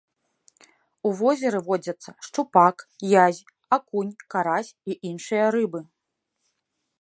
У 1.09 1.09
возеры 1.19 1.59
водзяцца 1.67 2.09
шчупак, 2.27 2.77
язь, 3.25 3.43
акунь, 3.77 4.11
карась 4.35 4.73
і 4.93 4.99
іншыя 5.11 5.45
рыбы. 5.59 5.79